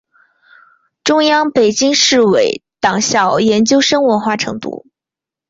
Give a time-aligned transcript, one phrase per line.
[1.03, 4.87] 中共北京市委党校研究生文化程度。